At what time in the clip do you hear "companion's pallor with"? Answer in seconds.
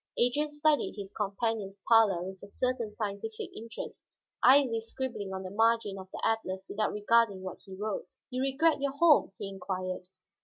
1.13-2.41